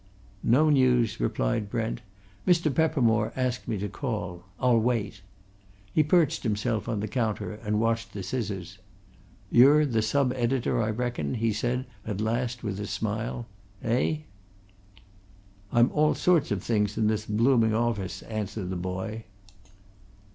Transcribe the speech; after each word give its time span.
"No 0.41 0.71
news," 0.71 1.19
replied 1.19 1.69
Brent. 1.69 2.01
"Mr. 2.47 2.73
Peppermore 2.73 3.31
asked 3.35 3.67
me 3.67 3.77
to 3.77 3.87
call. 3.87 4.41
I'll 4.59 4.79
wait." 4.79 5.21
He 5.93 6.01
perched 6.01 6.41
himself 6.41 6.89
on 6.89 7.01
the 7.01 7.07
counter, 7.07 7.53
and 7.63 7.79
watched 7.79 8.11
the 8.11 8.23
scissors. 8.23 8.79
"You're 9.51 9.85
the 9.85 10.01
sub 10.01 10.33
editor, 10.35 10.81
I 10.81 10.89
reckon?" 10.89 11.35
he 11.35 11.53
said 11.53 11.85
at 12.03 12.19
last 12.19 12.63
with 12.63 12.79
a 12.79 12.87
smile. 12.87 13.45
"Eh?" 13.83 14.21
"I'm 15.71 15.91
all 15.91 16.15
sorts 16.15 16.49
of 16.49 16.63
things 16.63 16.97
in 16.97 17.05
this 17.05 17.27
blooming 17.27 17.75
office," 17.75 18.23
answered 18.23 18.71
the 18.71 18.75
boy. 18.75 19.25